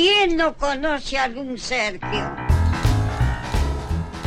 ¿Quién 0.00 0.36
no 0.36 0.56
conoce 0.56 1.18
a 1.18 1.24
algún 1.24 1.58
Sergio? 1.58 2.30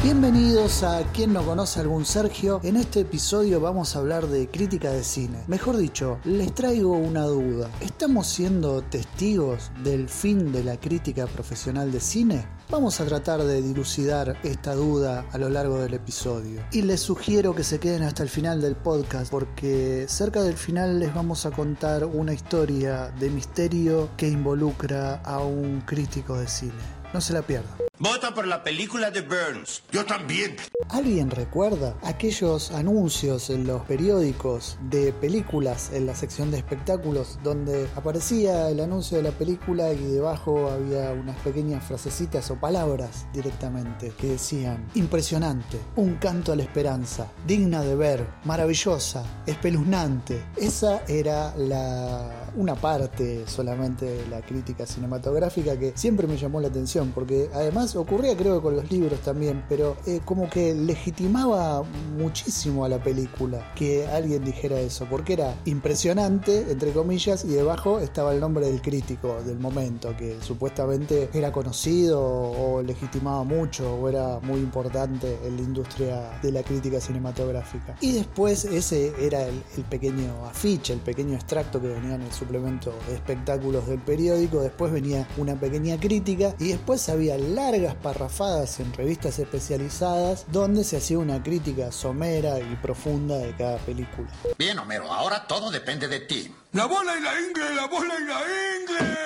Bienvenidos 0.04 0.84
a 0.84 1.02
Quien 1.14 1.32
no 1.32 1.46
conoce 1.46 1.80
a 1.80 1.84
algún 1.84 2.04
Sergio. 2.04 2.60
En 2.64 2.76
este 2.76 3.00
episodio 3.00 3.62
vamos 3.62 3.96
a 3.96 4.00
hablar 4.00 4.28
de 4.28 4.50
crítica 4.50 4.92
de 4.92 5.06
cine. 5.06 5.38
Mejor 5.48 5.78
dicho, 5.78 6.20
les 6.26 6.54
traigo 6.54 6.98
una 6.98 7.24
duda. 7.24 7.70
¿Estamos 7.80 8.28
siendo 8.28 8.82
testigos 8.82 9.72
del 9.82 10.10
fin 10.10 10.52
de 10.52 10.66
la 10.66 10.76
crítica 10.76 11.26
profesional 11.26 11.90
de 11.90 12.02
cine? 12.02 12.46
Vamos 12.72 13.02
a 13.02 13.06
tratar 13.06 13.44
de 13.44 13.62
dilucidar 13.62 14.38
esta 14.44 14.74
duda 14.76 15.26
a 15.34 15.38
lo 15.38 15.50
largo 15.50 15.80
del 15.80 15.94
episodio. 15.94 16.64
Y 16.72 16.84
les 16.84 17.02
sugiero 17.02 17.54
que 17.54 17.66
se 17.66 17.82
queden 17.82 18.04
hasta 18.04 18.24
el 18.24 18.30
final 18.30 18.62
del 18.62 18.78
podcast 18.78 19.30
porque 19.30 20.06
cerca 20.08 20.42
del 20.42 20.56
final 20.56 20.98
les 20.98 21.14
vamos 21.14 21.46
a 21.46 21.52
contar 21.52 22.06
una 22.06 22.34
historia 22.34 23.12
de 23.20 23.30
misterio 23.30 24.08
que 24.16 24.30
involucra 24.30 25.16
a 25.16 25.40
un 25.40 25.82
crítico 25.82 26.38
de 26.38 26.48
cine. 26.48 27.01
No 27.14 27.22
se 27.22 27.34
la 27.34 27.42
pierdan. 27.42 27.82
Vota 28.04 28.34
por 28.34 28.48
la 28.48 28.64
película 28.64 29.12
de 29.12 29.22
Burns. 29.22 29.84
Yo 29.92 30.04
también. 30.06 30.56
¿Alguien 30.90 31.30
recuerda 31.30 31.96
aquellos 32.02 32.72
anuncios 32.72 33.52
en 33.52 33.68
los 33.68 33.84
periódicos 33.84 34.80
de 34.90 35.14
películas 35.14 35.92
en 35.94 36.08
la 36.08 36.16
sección 36.16 36.50
de 36.50 36.58
espectáculos 36.58 37.38
donde 37.44 37.88
aparecía 37.96 38.70
el 38.70 38.80
anuncio 38.80 39.18
de 39.18 39.24
la 39.24 39.32
película 39.32 39.94
y 39.94 40.04
debajo 40.04 40.72
había 40.72 41.12
unas 41.12 41.38
pequeñas 41.42 41.84
frasecitas 41.84 42.50
o 42.50 42.60
palabras 42.60 43.28
directamente 43.34 44.14
que 44.18 44.30
decían 44.30 44.88
impresionante, 44.96 45.78
un 45.96 46.16
canto 46.16 46.54
a 46.54 46.56
la 46.56 46.64
esperanza, 46.64 47.28
digna 47.46 47.84
de 47.84 47.96
ver, 47.96 48.28
maravillosa, 48.46 49.24
espeluznante? 49.46 50.44
Esa 50.58 51.04
era 51.08 51.56
la 51.56 52.41
una 52.56 52.76
parte 52.76 53.48
solamente 53.48 54.06
de 54.06 54.28
la 54.28 54.42
crítica 54.42 54.86
cinematográfica 54.86 55.78
que 55.78 55.94
siempre 55.96 56.28
me 56.28 56.38
llamó 56.38 56.60
la 56.60 56.68
atención 56.68 57.12
porque 57.14 57.50
además 57.54 57.96
ocurría 57.96 58.36
creo 58.36 58.56
que 58.56 58.62
con 58.62 58.76
los 58.76 58.92
libros 58.92 59.20
también, 59.22 59.64
pero 59.70 59.98
eh, 60.06 60.22
como 60.26 60.50
que 60.50 60.74
legitimaba 60.74 61.84
muchísimo 62.18 62.86
a 62.86 62.90
la 62.90 63.02
película 63.02 63.74
que 63.76 64.08
alguien 64.08 64.44
dijera 64.44 64.80
eso, 64.80 65.08
porque 65.10 65.34
era 65.34 65.56
impresionante, 65.66 66.72
entre 66.72 66.92
comillas, 66.92 67.46
y 67.46 67.50
debajo 67.50 68.00
estaba 68.00 68.34
el 68.34 68.40
nombre 68.40 68.66
del 68.66 68.82
crítico 68.82 69.42
del 69.44 69.60
momento, 69.60 70.16
que 70.18 70.38
supuestamente 70.42 71.30
era 71.34 71.52
conocido 71.52 72.22
o 72.22 72.82
legitimaba 72.82 73.44
mucho 73.44 73.96
o 73.96 74.10
era 74.10 74.40
muy 74.42 74.60
importante 74.60 75.40
en 75.46 75.56
la 75.56 75.62
industria 75.62 76.40
de 76.42 76.52
la 76.52 76.64
crítica 76.64 77.00
cinematográfica. 77.00 77.96
Y 78.02 78.14
después 78.14 78.66
ese 78.66 79.14
era 79.20 79.44
el, 79.44 79.64
el 79.78 79.84
pequeño 79.84 80.46
afiche, 80.46 80.94
el 80.94 81.00
pequeño 81.00 81.36
extracto 81.36 81.82
que 81.82 81.88
venía 81.88 82.16
en 82.16 82.22
el 82.22 82.32
suplemento 82.42 82.92
de 83.08 83.14
espectáculos 83.16 83.86
del 83.88 84.00
periódico, 84.00 84.62
después 84.62 84.92
venía 84.92 85.28
una 85.38 85.56
pequeña 85.56 86.00
crítica 86.00 86.56
y 86.58 86.70
después 86.70 87.08
había 87.08 87.38
larga 87.38 87.94
parrafadas 88.02 88.80
en 88.80 88.92
revistas 88.94 89.38
especializadas 89.38 90.46
donde 90.52 90.84
se 90.84 90.98
hacía 90.98 91.20
una 91.20 91.44
crítica 91.44 91.92
somera 91.92 92.60
y 92.60 92.76
profunda 92.82 93.38
de 93.38 93.56
cada 93.56 93.78
película. 93.78 94.28
Bien, 94.58 94.80
Homero, 94.80 95.12
ahora 95.12 95.46
todo 95.48 95.70
depende 95.70 96.08
de 96.08 96.22
ti. 96.22 96.52
La 96.74 96.86
bola 96.86 97.16
y 97.18 97.22
la 97.22 97.40
ingle, 97.40 97.76
la 97.76 97.88
bola 97.88 98.14
y 98.18 98.24
la 98.24 98.40
ingle. 98.80 99.22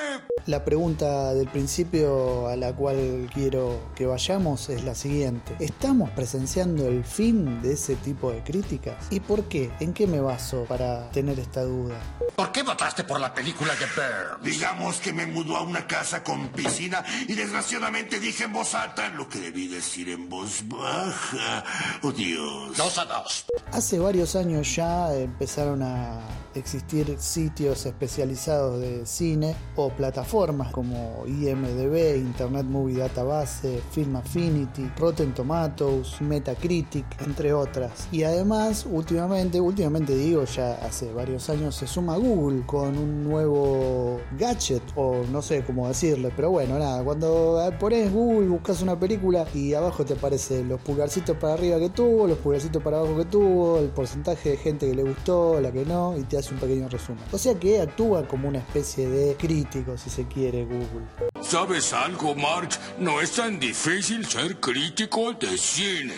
La 0.47 0.63
pregunta 0.63 1.33
del 1.33 1.47
principio 1.47 2.47
a 2.47 2.55
la 2.55 2.71
cual 2.75 3.29
quiero 3.33 3.91
que 3.95 4.05
vayamos 4.05 4.69
es 4.69 4.83
la 4.83 4.93
siguiente. 4.93 5.55
¿Estamos 5.59 6.11
presenciando 6.11 6.87
el 6.87 7.03
fin 7.03 7.63
de 7.63 7.73
ese 7.73 7.95
tipo 7.95 8.31
de 8.31 8.43
críticas? 8.43 8.95
¿Y 9.09 9.21
por 9.21 9.45
qué? 9.45 9.71
¿En 9.79 9.93
qué 9.93 10.05
me 10.05 10.19
baso 10.19 10.65
para 10.65 11.09
tener 11.09 11.39
esta 11.39 11.63
duda? 11.63 11.95
¿Por 12.35 12.51
qué 12.51 12.61
votaste 12.61 13.04
por 13.07 13.19
la 13.19 13.33
película 13.33 13.73
de 13.75 13.85
Burns? 13.85 14.43
Digamos 14.43 14.97
que 14.99 15.13
me 15.13 15.25
mudó 15.25 15.57
a 15.57 15.61
una 15.61 15.87
casa 15.87 16.23
con 16.23 16.49
piscina 16.49 17.03
y 17.27 17.33
desgraciadamente 17.33 18.19
dije 18.19 18.45
en 18.45 18.53
voz 18.53 18.73
alta 18.75 19.09
lo 19.09 19.27
que 19.27 19.39
debí 19.39 19.67
decir 19.67 20.09
en 20.09 20.29
voz 20.29 20.61
baja. 20.67 21.63
Oh 22.01 22.11
Dios. 22.11 22.75
Dos 22.77 22.97
a 22.97 23.05
dos. 23.05 23.45
Hace 23.71 23.99
varios 23.99 24.35
años 24.35 24.75
ya 24.75 25.13
empezaron 25.13 25.83
a 25.83 26.21
existir 26.55 27.15
sitios 27.19 27.85
especializados 27.85 28.79
de 28.79 29.05
cine 29.05 29.55
o 29.75 29.89
plataformas 29.89 30.71
como 30.71 31.23
IMDB, 31.27 32.17
Internet 32.17 32.65
Movie 32.65 32.97
Database, 32.97 33.81
Film 33.91 34.15
Affinity, 34.15 34.89
Rotten 34.97 35.33
Tomatoes, 35.33 36.21
Metacritic, 36.21 37.05
entre 37.25 37.53
otras. 37.53 38.07
Y 38.11 38.23
además, 38.23 38.85
últimamente, 38.89 39.59
últimamente 39.59 40.15
digo, 40.15 40.43
ya 40.45 40.73
hace 40.75 41.11
varios 41.11 41.49
años 41.49 41.75
se 41.75 41.87
suma 41.87 42.17
Google 42.17 42.65
con 42.65 42.97
un 42.97 43.23
nuevo 43.23 44.19
gadget, 44.37 44.83
o 44.95 45.23
no 45.31 45.41
sé 45.41 45.63
cómo 45.63 45.87
decirle, 45.87 46.31
pero 46.35 46.51
bueno, 46.51 46.79
nada, 46.79 47.03
cuando 47.03 47.71
pones 47.79 48.11
Google, 48.11 48.47
buscas 48.47 48.81
una 48.81 48.99
película 48.99 49.45
y 49.53 49.73
abajo 49.73 50.05
te 50.05 50.13
aparecen 50.13 50.69
los 50.69 50.79
pulgarcitos 50.81 51.37
para 51.37 51.53
arriba 51.53 51.79
que 51.79 51.89
tuvo, 51.89 52.27
los 52.27 52.37
pulgarcitos 52.37 52.81
para 52.81 52.99
abajo 52.99 53.17
que 53.17 53.25
tuvo, 53.25 53.79
el 53.79 53.89
porcentaje 53.89 54.51
de 54.51 54.57
gente 54.57 54.87
que 54.87 54.95
le 54.95 55.03
gustó, 55.03 55.59
la 55.59 55.71
que 55.71 55.85
no, 55.85 56.17
y 56.17 56.23
te 56.23 56.37
un 56.51 56.57
pequeño 56.59 56.89
resumen. 56.89 57.23
O 57.31 57.37
sea 57.37 57.55
que 57.55 57.81
actúa 57.81 58.27
como 58.27 58.47
una 58.47 58.59
especie 58.59 59.07
de 59.07 59.35
crítico, 59.35 59.97
si 59.97 60.09
se 60.09 60.25
quiere, 60.25 60.65
Google. 60.65 61.05
¿Sabes 61.41 61.93
algo, 61.93 62.35
Marge? 62.35 62.79
No 62.99 63.21
es 63.21 63.31
tan 63.31 63.59
difícil 63.59 64.25
ser 64.25 64.59
crítico 64.59 65.33
de 65.33 65.57
cine. 65.57 66.13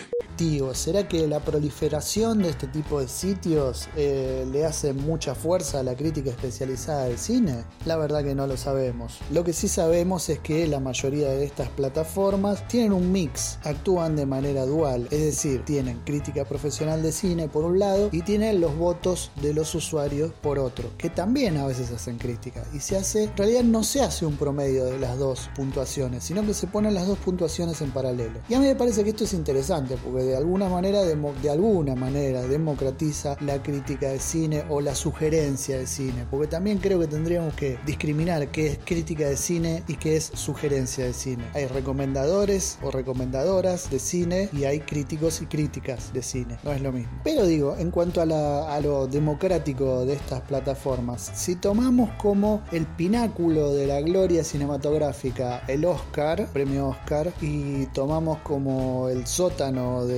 ¿Será 0.72 1.08
que 1.08 1.26
la 1.26 1.40
proliferación 1.40 2.42
de 2.42 2.50
este 2.50 2.68
tipo 2.68 3.00
de 3.00 3.08
sitios 3.08 3.88
eh, 3.96 4.46
le 4.48 4.64
hace 4.64 4.92
mucha 4.92 5.34
fuerza 5.34 5.80
a 5.80 5.82
la 5.82 5.96
crítica 5.96 6.30
especializada 6.30 7.06
de 7.06 7.18
cine? 7.18 7.64
La 7.86 7.96
verdad 7.96 8.22
que 8.22 8.36
no 8.36 8.46
lo 8.46 8.56
sabemos. 8.56 9.18
Lo 9.32 9.42
que 9.42 9.52
sí 9.52 9.66
sabemos 9.66 10.28
es 10.28 10.38
que 10.38 10.68
la 10.68 10.78
mayoría 10.78 11.30
de 11.30 11.44
estas 11.44 11.68
plataformas 11.70 12.68
tienen 12.68 12.92
un 12.92 13.10
mix, 13.10 13.58
actúan 13.64 14.14
de 14.14 14.26
manera 14.26 14.64
dual, 14.64 15.08
es 15.10 15.24
decir, 15.24 15.64
tienen 15.64 15.98
crítica 16.04 16.44
profesional 16.44 17.02
de 17.02 17.10
cine 17.10 17.48
por 17.48 17.64
un 17.64 17.80
lado 17.80 18.08
y 18.12 18.22
tienen 18.22 18.60
los 18.60 18.76
votos 18.76 19.32
de 19.42 19.52
los 19.52 19.74
usuarios 19.74 20.32
por 20.40 20.60
otro, 20.60 20.90
que 20.98 21.10
también 21.10 21.56
a 21.56 21.66
veces 21.66 21.90
hacen 21.90 22.16
crítica. 22.16 22.64
Y 22.72 22.78
se 22.78 22.96
hace, 22.96 23.24
en 23.24 23.36
realidad 23.36 23.64
no 23.64 23.82
se 23.82 24.02
hace 24.02 24.24
un 24.24 24.36
promedio 24.36 24.84
de 24.84 25.00
las 25.00 25.18
dos 25.18 25.50
puntuaciones, 25.56 26.22
sino 26.22 26.46
que 26.46 26.54
se 26.54 26.68
ponen 26.68 26.94
las 26.94 27.08
dos 27.08 27.18
puntuaciones 27.18 27.80
en 27.80 27.90
paralelo. 27.90 28.38
Y 28.48 28.54
a 28.54 28.60
mí 28.60 28.66
me 28.66 28.76
parece 28.76 29.02
que 29.02 29.10
esto 29.10 29.24
es 29.24 29.32
interesante 29.32 29.96
porque 29.96 30.27
de 30.28 30.36
alguna 30.36 30.68
manera, 30.68 31.02
de 31.02 31.50
alguna 31.50 31.94
manera 31.94 32.42
democratiza 32.42 33.36
la 33.40 33.62
crítica 33.62 34.08
de 34.08 34.18
cine 34.18 34.64
o 34.68 34.80
la 34.80 34.94
sugerencia 34.94 35.78
de 35.78 35.86
cine, 35.86 36.26
porque 36.30 36.46
también 36.46 36.78
creo 36.78 37.00
que 37.00 37.06
tendríamos 37.06 37.54
que 37.54 37.78
discriminar 37.86 38.48
qué 38.48 38.68
es 38.68 38.78
crítica 38.84 39.28
de 39.28 39.36
cine 39.36 39.82
y 39.88 39.94
qué 39.94 40.16
es 40.16 40.30
sugerencia 40.34 41.04
de 41.04 41.12
cine. 41.12 41.44
Hay 41.54 41.66
recomendadores 41.66 42.78
o 42.82 42.90
recomendadoras 42.90 43.90
de 43.90 43.98
cine 43.98 44.48
y 44.52 44.64
hay 44.64 44.80
críticos 44.80 45.42
y 45.42 45.46
críticas 45.46 46.12
de 46.12 46.22
cine, 46.22 46.58
no 46.62 46.72
es 46.72 46.80
lo 46.80 46.92
mismo. 46.92 47.12
Pero 47.24 47.46
digo, 47.46 47.76
en 47.78 47.90
cuanto 47.90 48.20
a, 48.20 48.74
a 48.74 48.80
lo 48.80 49.06
democrático 49.06 50.04
de 50.04 50.14
estas 50.14 50.40
plataformas, 50.42 51.30
si 51.34 51.56
tomamos 51.56 52.10
como 52.18 52.62
el 52.72 52.86
pináculo 52.86 53.74
de 53.74 53.86
la 53.86 54.00
gloria 54.00 54.44
cinematográfica 54.44 55.62
el 55.68 55.84
Oscar, 55.84 56.48
premio 56.52 56.88
Oscar, 56.88 57.32
y 57.40 57.86
tomamos 57.86 58.38
como 58.38 59.08
el 59.08 59.26
sótano 59.26 60.06
de 60.06 60.17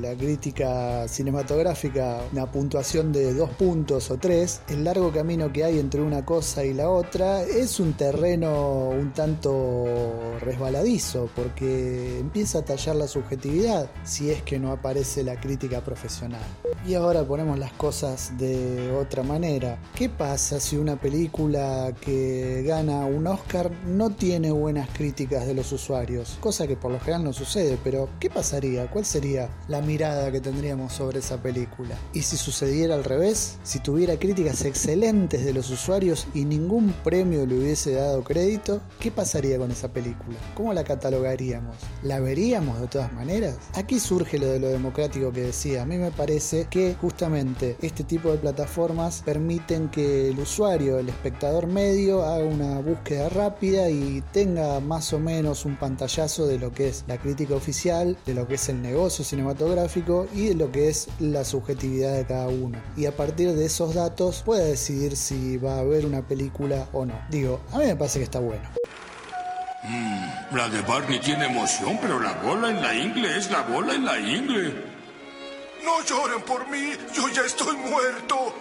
la 0.00 0.14
crítica 0.14 1.08
cinematográfica 1.08 2.20
una 2.32 2.50
puntuación 2.50 3.12
de 3.12 3.34
dos 3.34 3.50
puntos 3.50 4.10
o 4.10 4.16
tres, 4.18 4.60
el 4.68 4.84
largo 4.84 5.12
camino 5.12 5.52
que 5.52 5.64
hay 5.64 5.78
entre 5.78 6.02
una 6.02 6.24
cosa 6.24 6.64
y 6.64 6.74
la 6.74 6.88
otra 6.88 7.42
es 7.42 7.80
un 7.80 7.94
terreno 7.94 8.90
un 8.90 9.12
tanto 9.12 9.84
resbaladizo 10.40 11.28
porque 11.34 12.18
empieza 12.18 12.58
a 12.58 12.64
tallar 12.64 12.96
la 12.96 13.08
subjetividad 13.08 13.90
si 14.04 14.30
es 14.30 14.42
que 14.42 14.58
no 14.58 14.72
aparece 14.72 15.22
la 15.24 15.38
crítica 15.40 15.82
profesional. 15.82 16.42
Y 16.86 16.94
ahora 16.94 17.24
ponemos 17.24 17.58
las 17.58 17.72
cosas 17.72 18.32
de 18.38 18.92
otra 18.92 19.22
manera. 19.22 19.78
¿Qué 19.94 20.08
pasa 20.08 20.60
si 20.60 20.76
una 20.76 20.96
película 20.96 21.92
que 22.00 22.62
gana 22.64 23.06
un 23.06 23.26
Oscar 23.26 23.70
no 23.86 24.10
tiene 24.10 24.52
buenas 24.52 24.88
críticas 24.90 25.46
de 25.46 25.54
los 25.54 25.72
usuarios? 25.72 26.38
Cosa 26.40 26.66
que 26.66 26.76
por 26.76 26.92
lo 26.92 27.00
general 27.00 27.24
no 27.24 27.32
sucede, 27.32 27.78
pero 27.82 28.08
¿qué 28.20 28.30
pasaría? 28.30 28.88
¿Cuál 28.88 29.04
sería 29.04 29.35
la 29.68 29.80
mirada 29.80 30.30
que 30.32 30.40
tendríamos 30.40 30.92
sobre 30.92 31.18
esa 31.18 31.42
película. 31.42 31.96
Y 32.12 32.22
si 32.22 32.36
sucediera 32.36 32.94
al 32.94 33.04
revés, 33.04 33.58
si 33.62 33.80
tuviera 33.80 34.18
críticas 34.18 34.64
excelentes 34.64 35.44
de 35.44 35.52
los 35.52 35.70
usuarios 35.70 36.26
y 36.34 36.44
ningún 36.44 36.94
premio 37.04 37.46
le 37.46 37.58
hubiese 37.58 37.92
dado 37.92 38.22
crédito, 38.22 38.80
¿qué 39.00 39.10
pasaría 39.10 39.58
con 39.58 39.70
esa 39.70 39.92
película? 39.92 40.36
¿Cómo 40.54 40.72
la 40.72 40.84
catalogaríamos? 40.84 41.76
¿La 42.02 42.20
veríamos 42.20 42.80
de 42.80 42.86
todas 42.88 43.12
maneras? 43.12 43.56
Aquí 43.74 43.98
surge 43.98 44.38
lo 44.38 44.46
de 44.46 44.60
lo 44.60 44.68
democrático 44.68 45.32
que 45.32 45.42
decía. 45.42 45.82
A 45.82 45.86
mí 45.86 45.98
me 45.98 46.10
parece 46.10 46.66
que 46.70 46.94
justamente 46.94 47.76
este 47.82 48.04
tipo 48.04 48.30
de 48.30 48.38
plataformas 48.38 49.22
permiten 49.24 49.88
que 49.88 50.28
el 50.28 50.38
usuario, 50.38 50.98
el 50.98 51.08
espectador 51.08 51.66
medio, 51.66 52.24
haga 52.24 52.44
una 52.44 52.80
búsqueda 52.80 53.28
rápida 53.28 53.90
y 53.90 54.22
tenga 54.32 54.80
más 54.80 55.12
o 55.12 55.18
menos 55.18 55.64
un 55.64 55.76
pantallazo 55.76 56.46
de 56.46 56.58
lo 56.58 56.72
que 56.72 56.88
es 56.88 57.04
la 57.06 57.18
crítica 57.18 57.54
oficial, 57.54 58.16
de 58.26 58.34
lo 58.34 58.46
que 58.46 58.54
es 58.54 58.68
el 58.68 58.82
negocio 58.82 59.24
cinematográfico 59.26 60.26
y 60.34 60.48
de 60.48 60.54
lo 60.54 60.72
que 60.72 60.88
es 60.88 61.08
la 61.18 61.44
subjetividad 61.44 62.14
de 62.14 62.26
cada 62.26 62.48
uno. 62.48 62.80
Y 62.96 63.06
a 63.06 63.16
partir 63.16 63.52
de 63.52 63.66
esos 63.66 63.94
datos 63.94 64.42
puede 64.44 64.70
decidir 64.70 65.16
si 65.16 65.56
va 65.58 65.78
a 65.78 65.84
ver 65.84 66.06
una 66.06 66.22
película 66.22 66.88
o 66.92 67.04
no. 67.04 67.14
Digo, 67.30 67.60
a 67.72 67.78
mí 67.78 67.86
me 67.86 67.96
parece 67.96 68.18
que 68.18 68.24
está 68.24 68.40
bueno. 68.40 68.62
La 70.52 70.68
de 70.68 70.80
Barney 70.82 71.18
tiene 71.20 71.46
emoción, 71.46 71.98
pero 72.00 72.18
la 72.18 72.32
bola 72.34 72.70
en 72.70 72.80
la 72.80 72.94
ingle 72.94 73.36
es 73.36 73.50
la 73.50 73.62
bola 73.62 73.94
en 73.94 74.04
la 74.04 74.18
ingle. 74.18 74.74
No 75.84 76.02
lloren 76.04 76.42
por 76.42 76.68
mí, 76.68 76.92
yo 77.14 77.28
ya 77.28 77.42
estoy 77.42 77.76
muerto. 77.76 78.54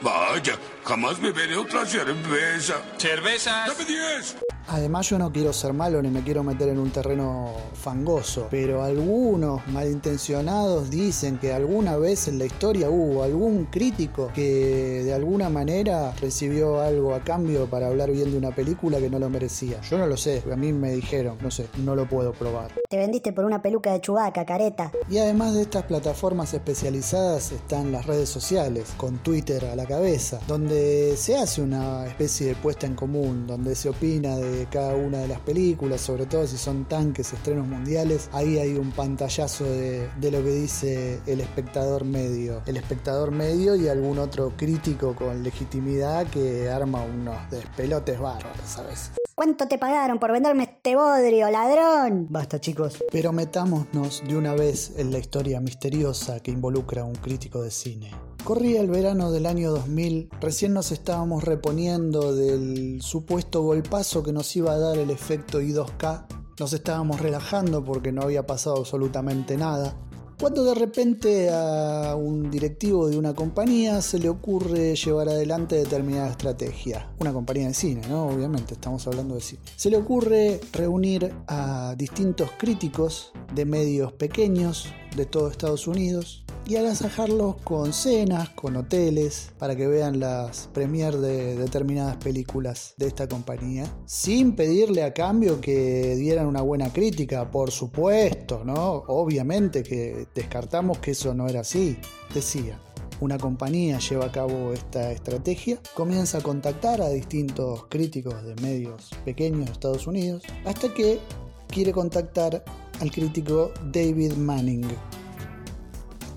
Vaya, 0.00 0.58
jamás 0.84 1.20
beberé 1.20 1.56
otra 1.56 1.86
cerveza. 1.86 2.74
¡Cervezas! 2.96 3.68
¡Dame 3.68 3.84
diez! 3.84 4.36
Además 4.68 5.10
yo 5.10 5.18
no 5.18 5.30
quiero 5.30 5.52
ser 5.52 5.72
malo 5.72 6.00
ni 6.00 6.08
me 6.08 6.22
quiero 6.22 6.42
meter 6.42 6.68
en 6.70 6.78
un 6.78 6.90
terreno 6.90 7.52
fangoso, 7.74 8.48
pero 8.50 8.82
algunos 8.82 9.66
malintencionados 9.68 10.90
dicen 10.90 11.38
que 11.38 11.52
alguna 11.52 11.96
vez 11.96 12.28
en 12.28 12.38
la 12.38 12.46
historia 12.46 12.88
hubo 12.88 13.22
algún 13.22 13.66
crítico 13.66 14.30
que 14.34 15.02
de 15.04 15.12
alguna 15.12 15.50
manera 15.50 16.12
recibió 16.20 16.80
algo 16.80 17.14
a 17.14 17.20
cambio 17.20 17.66
para 17.66 17.88
hablar 17.88 18.10
bien 18.10 18.30
de 18.30 18.38
una 18.38 18.54
película 18.54 18.98
que 18.98 19.10
no 19.10 19.18
lo 19.18 19.28
merecía. 19.28 19.80
Yo 19.82 19.98
no 19.98 20.06
lo 20.06 20.16
sé, 20.16 20.42
a 20.50 20.56
mí 20.56 20.72
me 20.72 20.92
dijeron, 20.92 21.36
no 21.42 21.50
sé, 21.50 21.68
no 21.78 21.94
lo 21.94 22.08
puedo 22.08 22.32
probar. 22.32 22.72
Te 22.88 22.96
vendiste 22.96 23.32
por 23.32 23.44
una 23.44 23.60
peluca 23.60 23.92
de 23.92 24.00
chubaca, 24.00 24.46
careta. 24.46 24.90
Y 25.10 25.18
además 25.18 25.54
de 25.54 25.62
estas 25.62 25.84
plataformas 25.84 26.54
especializadas 26.54 27.52
están 27.52 27.92
las 27.92 28.06
redes 28.06 28.28
sociales, 28.28 28.94
con 28.96 29.18
Twitter 29.18 29.64
a 29.66 29.76
la 29.76 29.86
cabeza, 29.86 30.40
donde 30.48 31.16
se 31.16 31.36
hace 31.36 31.60
una 31.60 32.06
especie 32.06 32.46
de 32.48 32.54
puesta 32.54 32.86
en 32.86 32.94
común, 32.94 33.46
donde 33.46 33.74
se 33.74 33.88
opina 33.88 34.36
de 34.36 34.53
cada 34.70 34.94
una 34.94 35.18
de 35.18 35.28
las 35.28 35.40
películas, 35.40 36.00
sobre 36.00 36.26
todo 36.26 36.46
si 36.46 36.56
son 36.56 36.84
tanques, 36.86 37.32
estrenos 37.32 37.66
mundiales, 37.66 38.28
ahí 38.32 38.58
hay 38.58 38.74
un 38.76 38.90
pantallazo 38.90 39.64
de, 39.64 40.08
de 40.20 40.30
lo 40.30 40.42
que 40.42 40.50
dice 40.50 41.20
el 41.26 41.40
espectador 41.40 42.04
medio. 42.04 42.62
El 42.66 42.76
espectador 42.76 43.30
medio 43.30 43.76
y 43.76 43.88
algún 43.88 44.18
otro 44.18 44.52
crítico 44.56 45.14
con 45.14 45.42
legitimidad 45.42 46.26
que 46.28 46.70
arma 46.70 47.02
unos 47.02 47.50
despelotes 47.50 48.18
bárbaros 48.18 48.78
a 48.78 48.82
veces. 48.82 49.12
¿Cuánto 49.34 49.66
te 49.66 49.78
pagaron 49.78 50.20
por 50.20 50.30
venderme 50.30 50.62
este 50.62 50.94
bodrio, 50.94 51.50
ladrón? 51.50 52.28
Basta 52.30 52.60
chicos, 52.60 53.02
pero 53.10 53.32
metámonos 53.32 54.22
de 54.26 54.36
una 54.36 54.54
vez 54.54 54.92
en 54.96 55.10
la 55.10 55.18
historia 55.18 55.60
misteriosa 55.60 56.38
que 56.38 56.52
involucra 56.52 57.02
a 57.02 57.04
un 57.04 57.16
crítico 57.16 57.60
de 57.60 57.72
cine. 57.72 58.12
Corría 58.44 58.82
el 58.82 58.90
verano 58.90 59.32
del 59.32 59.46
año 59.46 59.70
2000, 59.70 60.28
recién 60.38 60.74
nos 60.74 60.92
estábamos 60.92 61.44
reponiendo 61.44 62.36
del 62.36 63.00
supuesto 63.00 63.62
golpazo 63.62 64.22
que 64.22 64.34
nos 64.34 64.54
iba 64.54 64.72
a 64.72 64.78
dar 64.78 64.98
el 64.98 65.08
efecto 65.08 65.62
I2K, 65.62 66.26
nos 66.60 66.74
estábamos 66.74 67.22
relajando 67.22 67.82
porque 67.82 68.12
no 68.12 68.20
había 68.20 68.46
pasado 68.46 68.76
absolutamente 68.76 69.56
nada, 69.56 69.96
cuando 70.38 70.62
de 70.62 70.74
repente 70.74 71.48
a 71.50 72.16
un 72.16 72.50
directivo 72.50 73.08
de 73.08 73.16
una 73.16 73.32
compañía 73.32 74.02
se 74.02 74.18
le 74.18 74.28
ocurre 74.28 74.94
llevar 74.94 75.30
adelante 75.30 75.76
determinada 75.76 76.28
estrategia. 76.28 77.08
Una 77.20 77.32
compañía 77.32 77.68
de 77.68 77.74
cine, 77.74 78.02
¿no? 78.08 78.26
Obviamente, 78.26 78.74
estamos 78.74 79.06
hablando 79.06 79.36
de 79.36 79.40
cine. 79.40 79.62
Se 79.76 79.88
le 79.88 79.96
ocurre 79.96 80.60
reunir 80.72 81.32
a 81.46 81.94
distintos 81.96 82.50
críticos 82.58 83.32
de 83.54 83.64
medios 83.64 84.12
pequeños 84.12 84.92
de 85.16 85.24
todo 85.24 85.48
Estados 85.48 85.86
Unidos 85.86 86.44
y 86.66 86.76
agasajarlos 86.76 87.56
con 87.62 87.92
cenas, 87.92 88.50
con 88.50 88.76
hoteles, 88.76 89.52
para 89.58 89.76
que 89.76 89.86
vean 89.86 90.18
las 90.18 90.68
premier 90.72 91.16
de 91.16 91.56
determinadas 91.56 92.16
películas 92.16 92.94
de 92.96 93.06
esta 93.06 93.28
compañía, 93.28 93.84
sin 94.06 94.56
pedirle 94.56 95.04
a 95.04 95.12
cambio 95.12 95.60
que 95.60 96.16
dieran 96.16 96.46
una 96.46 96.62
buena 96.62 96.92
crítica, 96.92 97.50
por 97.50 97.70
supuesto, 97.70 98.64
¿no? 98.64 99.04
Obviamente 99.08 99.82
que 99.82 100.26
descartamos 100.34 100.98
que 100.98 101.10
eso 101.10 101.34
no 101.34 101.48
era 101.48 101.60
así, 101.60 101.96
decía. 102.32 102.80
Una 103.20 103.38
compañía 103.38 103.98
lleva 104.00 104.26
a 104.26 104.32
cabo 104.32 104.72
esta 104.72 105.12
estrategia, 105.12 105.78
comienza 105.94 106.38
a 106.38 106.42
contactar 106.42 107.00
a 107.00 107.08
distintos 107.10 107.86
críticos 107.88 108.42
de 108.44 108.56
medios 108.56 109.10
pequeños 109.24 109.66
de 109.66 109.72
Estados 109.72 110.06
Unidos, 110.06 110.42
hasta 110.64 110.92
que 110.92 111.20
quiere 111.68 111.92
contactar 111.92 112.64
al 113.00 113.10
crítico 113.10 113.72
David 113.92 114.32
Manning, 114.32 114.86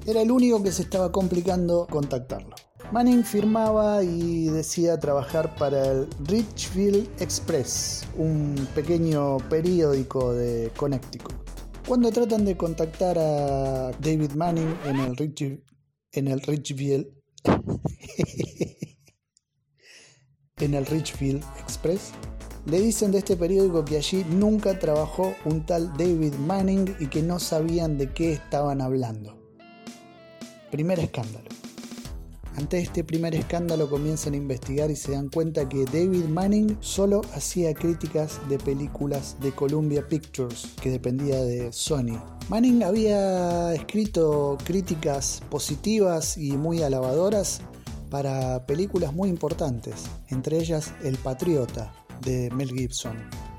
era 0.08 0.22
el 0.22 0.32
único 0.32 0.64
que 0.64 0.72
se 0.72 0.84
estaba 0.84 1.12
complicando 1.12 1.86
contactarlo. 1.90 2.56
Manning 2.94 3.26
firmaba 3.26 4.02
y 4.02 4.48
decía 4.48 4.98
trabajar 4.98 5.54
para 5.58 5.92
el 5.92 6.08
Richfield 6.24 7.10
Express, 7.22 8.08
un 8.18 8.56
pequeño 8.74 9.38
periódico 9.50 10.34
de 10.34 10.72
Connecticut. 10.78 11.36
Cuando 11.86 12.10
tratan 12.12 12.46
de 12.46 12.56
contactar 12.56 13.20
a 13.20 13.92
David 14.00 14.32
Manning 14.32 14.74
en 14.86 14.96
el, 14.96 15.18
Rich, 15.18 15.62
en 16.14 16.28
el 16.30 16.40
Richfield 16.40 17.08
en 20.60 20.74
el 20.74 20.86
Richfield 20.86 21.44
Express, 21.60 22.12
le 22.66 22.80
dicen 22.80 23.12
de 23.12 23.18
este 23.18 23.36
periódico 23.36 23.84
que 23.84 23.98
allí 23.98 24.26
nunca 24.30 24.80
trabajó 24.80 25.36
un 25.44 25.66
tal 25.66 25.92
David 25.98 26.36
Manning 26.36 26.96
y 27.02 27.08
que 27.08 27.22
no 27.22 27.40
sabían 27.40 27.98
de 27.98 28.14
qué 28.14 28.32
estaban 28.32 28.80
hablando. 28.80 29.47
Primer 30.72 31.00
escándalo. 31.00 31.48
Ante 32.58 32.80
este 32.80 33.04
primer 33.04 33.36
escándalo 33.36 33.88
comienzan 33.88 34.34
a 34.34 34.38
investigar 34.38 34.90
y 34.90 34.96
se 34.96 35.12
dan 35.12 35.30
cuenta 35.30 35.70
que 35.70 35.86
David 35.86 36.26
Manning 36.26 36.78
solo 36.82 37.22
hacía 37.34 37.74
críticas 37.76 38.40
de 38.50 38.58
películas 38.58 39.38
de 39.40 39.52
Columbia 39.52 40.08
Pictures, 40.08 40.74
que 40.82 40.90
dependía 40.90 41.44
de 41.44 41.72
Sony. 41.72 42.20
Manning 42.50 42.82
había 42.82 43.76
escrito 43.76 44.58
críticas 44.64 45.44
positivas 45.52 46.36
y 46.36 46.58
muy 46.58 46.82
alabadoras 46.82 47.62
para 48.10 48.66
películas 48.66 49.14
muy 49.14 49.30
importantes, 49.30 50.06
entre 50.30 50.58
ellas 50.58 50.94
El 51.04 51.18
Patriota, 51.18 51.94
de 52.22 52.50
Mel 52.52 52.72
Gibson 52.72 53.18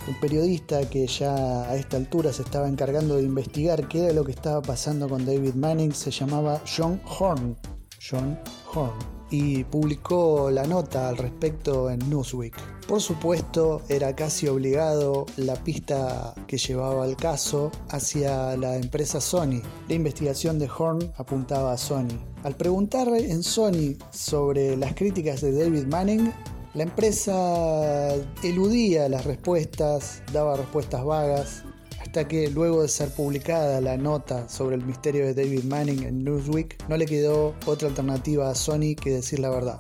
un 0.08 0.14
periodista 0.14 0.88
que 0.88 1.06
ya 1.06 1.70
a 1.70 1.76
esta 1.76 1.96
altura 1.98 2.32
se 2.32 2.42
estaba 2.42 2.68
encargando 2.68 3.16
de 3.16 3.24
investigar 3.24 3.88
qué 3.88 4.04
era 4.04 4.14
lo 4.14 4.24
que 4.24 4.32
estaba 4.32 4.62
pasando 4.62 5.08
con 5.08 5.26
David 5.26 5.54
Manning, 5.54 5.92
se 5.92 6.10
llamaba 6.10 6.62
John 6.64 7.00
Horn. 7.04 7.56
John 8.00 8.38
Horn. 8.74 8.98
Y 9.30 9.64
publicó 9.64 10.50
la 10.50 10.64
nota 10.64 11.10
al 11.10 11.18
respecto 11.18 11.90
en 11.90 11.98
Newsweek. 12.08 12.54
Por 12.86 13.02
supuesto, 13.02 13.82
era 13.90 14.16
casi 14.16 14.48
obligado 14.48 15.26
la 15.36 15.56
pista 15.56 16.32
que 16.46 16.56
llevaba 16.56 17.04
al 17.04 17.14
caso 17.14 17.70
hacia 17.90 18.56
la 18.56 18.76
empresa 18.76 19.20
Sony. 19.20 19.60
La 19.88 19.94
investigación 19.94 20.58
de 20.58 20.70
Horn 20.70 21.12
apuntaba 21.18 21.72
a 21.72 21.76
Sony. 21.76 22.18
Al 22.44 22.56
preguntar 22.56 23.08
en 23.08 23.42
Sony 23.42 23.96
sobre 24.10 24.74
las 24.78 24.94
críticas 24.94 25.42
de 25.42 25.52
David 25.52 25.84
Manning, 25.84 26.32
la 26.74 26.82
empresa 26.82 28.14
eludía 28.42 29.08
las 29.08 29.24
respuestas, 29.24 30.22
daba 30.32 30.56
respuestas 30.56 31.04
vagas, 31.04 31.64
hasta 32.00 32.28
que 32.28 32.50
luego 32.50 32.82
de 32.82 32.88
ser 32.88 33.10
publicada 33.10 33.80
la 33.80 33.96
nota 33.96 34.48
sobre 34.48 34.76
el 34.76 34.84
misterio 34.84 35.26
de 35.26 35.34
David 35.34 35.64
Manning 35.64 36.04
en 36.04 36.24
Newsweek, 36.24 36.88
no 36.88 36.96
le 36.96 37.06
quedó 37.06 37.54
otra 37.66 37.88
alternativa 37.88 38.50
a 38.50 38.54
Sony 38.54 38.94
que 39.00 39.10
decir 39.10 39.40
la 39.40 39.50
verdad. 39.50 39.78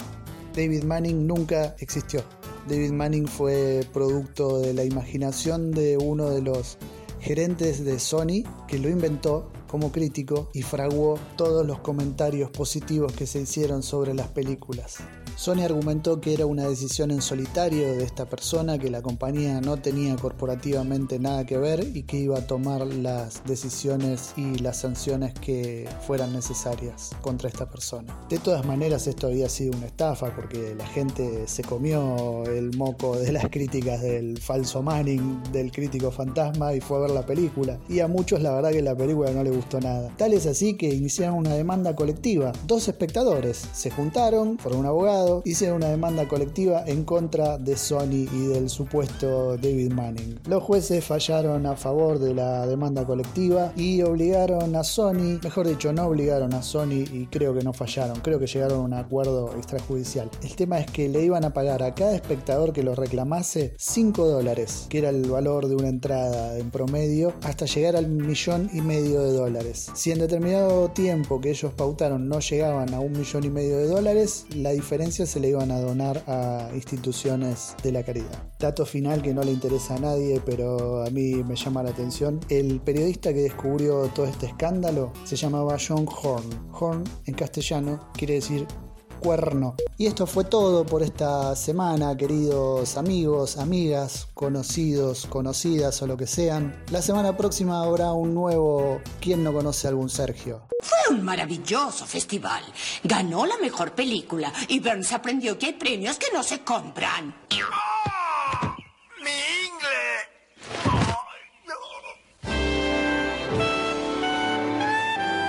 David 0.54 0.82
Manning 0.84 1.26
nunca 1.26 1.76
existió. 1.78 2.22
David 2.68 2.92
Manning 2.92 3.26
fue 3.28 3.86
producto 3.92 4.58
de 4.58 4.74
la 4.74 4.84
imaginación 4.84 5.70
de 5.70 5.96
uno 5.96 6.30
de 6.30 6.42
los 6.42 6.78
gerentes 7.20 7.84
de 7.84 7.98
Sony 7.98 8.44
que 8.66 8.78
lo 8.78 8.88
inventó 8.88 9.50
como 9.68 9.92
crítico 9.92 10.48
y 10.52 10.62
fraguó 10.62 11.18
todos 11.36 11.64
los 11.64 11.78
comentarios 11.78 12.50
positivos 12.50 13.12
que 13.12 13.26
se 13.26 13.40
hicieron 13.40 13.82
sobre 13.84 14.14
las 14.14 14.28
películas. 14.28 14.96
Sony 15.36 15.62
argumentó 15.62 16.20
que 16.20 16.34
era 16.34 16.46
una 16.46 16.66
decisión 16.66 17.12
en 17.12 17.22
solitario 17.22 17.94
de 17.94 18.02
esta 18.02 18.26
persona, 18.26 18.76
que 18.76 18.90
la 18.90 19.02
compañía 19.02 19.60
no 19.60 19.76
tenía 19.76 20.16
corporativamente 20.16 21.20
nada 21.20 21.46
que 21.46 21.56
ver 21.56 21.86
y 21.94 22.02
que 22.02 22.16
iba 22.16 22.38
a 22.38 22.46
tomar 22.48 22.84
las 22.84 23.44
decisiones 23.44 24.32
y 24.36 24.58
las 24.58 24.78
sanciones 24.78 25.34
que 25.34 25.88
fueran 26.08 26.32
necesarias 26.32 27.12
contra 27.20 27.48
esta 27.48 27.70
persona. 27.70 28.18
De 28.28 28.38
todas 28.38 28.66
maneras, 28.66 29.06
esto 29.06 29.28
había 29.28 29.48
sido 29.48 29.76
una 29.76 29.86
estafa 29.86 30.34
porque 30.34 30.74
la 30.74 30.86
gente 30.88 31.46
se 31.46 31.62
comió 31.62 32.44
el 32.46 32.76
moco 32.76 33.16
de 33.16 33.30
las 33.30 33.48
críticas 33.48 34.02
del 34.02 34.38
falso 34.38 34.82
Manning, 34.82 35.40
del 35.52 35.70
crítico 35.70 36.10
fantasma 36.10 36.74
y 36.74 36.80
fue 36.80 36.96
a 36.96 37.00
ver 37.02 37.10
la 37.10 37.24
película. 37.24 37.78
Y 37.88 38.00
a 38.00 38.08
muchos 38.08 38.42
la 38.42 38.54
verdad 38.54 38.72
que 38.72 38.82
la 38.82 38.96
película 38.96 39.30
no 39.30 39.44
le 39.44 39.50
gustó. 39.58 39.78
Tal 40.16 40.32
es 40.32 40.46
así 40.46 40.74
que 40.74 40.88
iniciaron 40.88 41.38
una 41.38 41.54
demanda 41.54 41.94
colectiva. 41.94 42.52
Dos 42.66 42.88
espectadores 42.88 43.68
se 43.72 43.90
juntaron, 43.90 44.58
fueron 44.58 44.80
un 44.80 44.86
abogado, 44.86 45.42
hicieron 45.44 45.78
una 45.78 45.88
demanda 45.88 46.26
colectiva 46.26 46.82
en 46.86 47.04
contra 47.04 47.58
de 47.58 47.76
Sony 47.76 48.26
y 48.32 48.46
del 48.46 48.70
supuesto 48.70 49.56
David 49.56 49.92
Manning. 49.92 50.40
Los 50.48 50.62
jueces 50.62 51.04
fallaron 51.04 51.66
a 51.66 51.76
favor 51.76 52.18
de 52.18 52.34
la 52.34 52.66
demanda 52.66 53.04
colectiva 53.04 53.72
y 53.76 54.02
obligaron 54.02 54.74
a 54.74 54.82
Sony, 54.82 55.38
mejor 55.42 55.68
dicho, 55.68 55.92
no 55.92 56.06
obligaron 56.06 56.54
a 56.54 56.62
Sony 56.62 57.04
y 57.12 57.28
creo 57.30 57.54
que 57.54 57.62
no 57.62 57.72
fallaron, 57.72 58.20
creo 58.20 58.38
que 58.38 58.46
llegaron 58.46 58.80
a 58.80 58.82
un 58.82 58.94
acuerdo 58.94 59.54
extrajudicial. 59.56 60.30
El 60.42 60.56
tema 60.56 60.80
es 60.80 60.90
que 60.90 61.08
le 61.08 61.22
iban 61.22 61.44
a 61.44 61.52
pagar 61.52 61.82
a 61.82 61.94
cada 61.94 62.14
espectador 62.14 62.72
que 62.72 62.82
lo 62.82 62.94
reclamase 62.94 63.74
5 63.78 64.26
dólares, 64.26 64.86
que 64.88 64.98
era 64.98 65.10
el 65.10 65.30
valor 65.30 65.68
de 65.68 65.76
una 65.76 65.88
entrada 65.88 66.58
en 66.58 66.70
promedio, 66.70 67.34
hasta 67.42 67.66
llegar 67.66 67.96
al 67.96 68.08
millón 68.08 68.70
y 68.72 68.80
medio 68.80 69.20
de 69.20 69.32
dólares 69.32 69.47
Si 69.94 70.10
en 70.10 70.18
determinado 70.18 70.90
tiempo 70.90 71.40
que 71.40 71.50
ellos 71.50 71.72
pautaron 71.72 72.28
no 72.28 72.40
llegaban 72.40 72.92
a 72.92 73.00
un 73.00 73.12
millón 73.12 73.44
y 73.44 73.50
medio 73.50 73.78
de 73.78 73.86
dólares, 73.86 74.46
la 74.54 74.70
diferencia 74.70 75.26
se 75.26 75.40
le 75.40 75.48
iban 75.48 75.70
a 75.70 75.80
donar 75.80 76.22
a 76.26 76.70
instituciones 76.74 77.74
de 77.82 77.92
la 77.92 78.02
caridad. 78.02 78.42
Dato 78.58 78.84
final 78.84 79.22
que 79.22 79.32
no 79.32 79.42
le 79.42 79.52
interesa 79.52 79.94
a 79.94 80.00
nadie, 80.00 80.40
pero 80.44 81.02
a 81.02 81.10
mí 81.10 81.42
me 81.44 81.56
llama 81.56 81.82
la 81.82 81.90
atención. 81.90 82.40
El 82.48 82.80
periodista 82.80 83.32
que 83.32 83.40
descubrió 83.40 84.08
todo 84.08 84.26
este 84.26 84.46
escándalo 84.46 85.12
se 85.24 85.36
llamaba 85.36 85.76
John 85.78 86.06
Horn. 86.06 86.72
Horn 86.72 87.04
en 87.26 87.34
castellano 87.34 88.10
quiere 88.14 88.34
decir 88.34 88.66
cuerno. 89.18 89.74
Y 89.96 90.06
esto 90.06 90.26
fue 90.26 90.44
todo 90.44 90.86
por 90.86 91.02
esta 91.02 91.54
semana, 91.56 92.16
queridos 92.16 92.96
amigos, 92.96 93.56
amigas, 93.56 94.28
conocidos, 94.34 95.26
conocidas 95.26 96.00
o 96.02 96.06
lo 96.06 96.16
que 96.16 96.26
sean. 96.26 96.84
La 96.90 97.02
semana 97.02 97.36
próxima 97.36 97.82
habrá 97.82 98.12
un 98.12 98.34
nuevo 98.34 99.00
¿Quién 99.20 99.44
no 99.44 99.52
conoce 99.52 99.86
a 99.86 99.90
algún 99.90 100.08
Sergio? 100.08 100.62
Fue 100.82 101.14
un 101.14 101.24
maravilloso 101.24 102.06
festival. 102.06 102.62
Ganó 103.02 103.46
la 103.46 103.56
mejor 103.58 103.92
película 103.92 104.52
y 104.68 104.80
Burns 104.80 105.12
aprendió 105.12 105.58
que 105.58 105.66
hay 105.66 105.72
premios 105.74 106.18
que 106.18 106.26
no 106.32 106.42
se 106.42 106.62
compran. 106.62 107.34
¡Mi 109.22 109.30
inglés! 109.66 110.28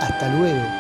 Hasta 0.02 0.36
luego. 0.36 0.79